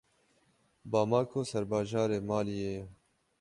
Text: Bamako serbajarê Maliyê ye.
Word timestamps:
Bamako 0.91 1.39
serbajarê 1.49 2.19
Maliyê 2.27 2.71
ye. 2.77 2.83